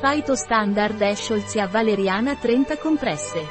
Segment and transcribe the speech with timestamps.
[0.00, 3.44] Phyto Standard Escholzia Valeriana 30 compresse.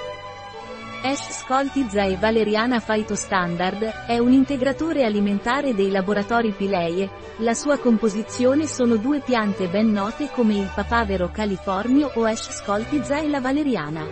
[1.03, 7.77] Ash Scoltizza e Valeriana Phyto Standard è un integratore alimentare dei laboratori Pileie, la sua
[7.77, 13.41] composizione sono due piante ben note come il papavero californio o Ash Scoltizza e la
[13.41, 14.05] Valeriana.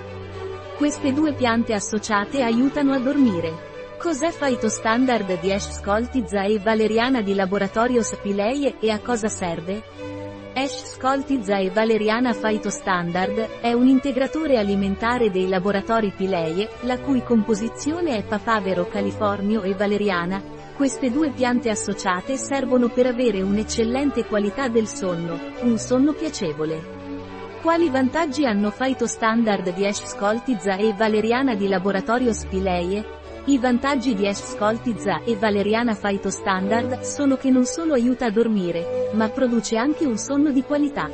[0.76, 3.96] Queste due piante associate aiutano a dormire.
[3.98, 10.16] Cos'è Phyto Standard di Ash Scoltizza e Valeriana di Laboratorios Pileie e a cosa serve?
[10.58, 18.16] Ash Scoltizza e Valeriana Phytostandard, è un integratore alimentare dei laboratori Pileie, la cui composizione
[18.16, 20.42] è papavero californio e valeriana.
[20.78, 27.60] Queste due piante associate servono per avere un'eccellente qualità del sonno, un sonno piacevole.
[27.62, 33.25] Quali vantaggi hanno Phytostandard di Ash Scoltizza e Valeriana di Laboratorio Spileie?
[33.48, 39.12] I vantaggi di Ash Scoltizza e Valeriana Phytostandard sono che non solo aiuta a dormire,
[39.14, 41.08] ma produce anche un sonno di qualità.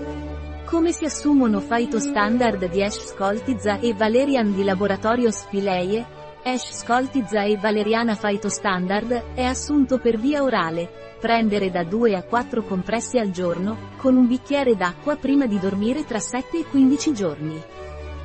[0.64, 6.06] Come si assumono Phytostandard di Ash Scoltizza e Valerian di Laboratorio Spileie?
[6.44, 12.64] Ash Scoltizza e Valeriana Phytostandard è assunto per via orale, prendere da 2 a 4
[12.64, 17.62] compressi al giorno, con un bicchiere d'acqua prima di dormire tra 7 e 15 giorni.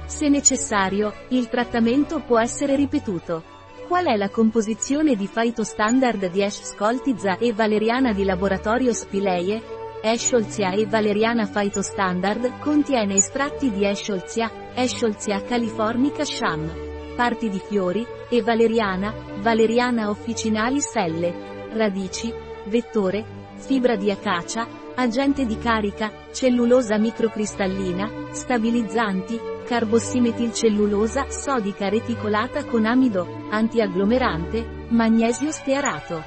[0.06, 3.54] Se necessario, il trattamento può essere ripetuto.
[3.86, 9.62] Qual è la composizione di Phytostandard di Ash Scoltizza e Valeriana di Laboratorio Spileie?
[10.02, 16.68] Escholzia e Valeriana Phytostandard contiene estratti di Escholzia, Escholzia californica sham,
[17.14, 21.32] parti di fiori, e Valeriana, Valeriana officinalis L,
[21.70, 22.34] radici,
[22.66, 33.48] vettore, fibra di acacia, agente di carica, cellulosa microcristallina, stabilizzanti, carbossimetilcellulosa sodica reticolata con amido,
[33.50, 36.22] antiagglomerante, magnesio stearato.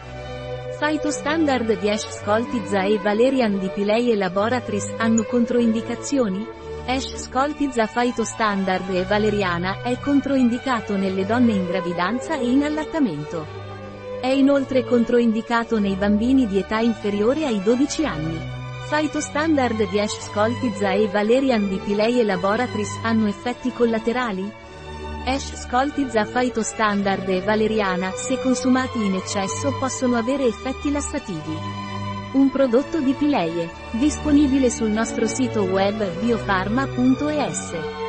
[0.77, 6.45] Phytostandard di Ash Scoltizza e Valerian di Pileie Laboratories hanno controindicazioni?
[6.85, 13.45] Ash Scoltizza Phytostandard e Valeriana è controindicato nelle donne in gravidanza e in allattamento.
[14.21, 18.58] È inoltre controindicato nei bambini di età inferiore ai 12 anni.
[18.89, 24.51] Phytostandard di Ash Scoltizza e Valerian di Pileie Laboratories hanno effetti collaterali?
[25.25, 31.55] Ash Scoltizza Phytostandard e Valeriana, se consumati in eccesso possono avere effetti lassativi.
[32.31, 38.08] Un prodotto di Pileie, disponibile sul nostro sito web biofarma.es.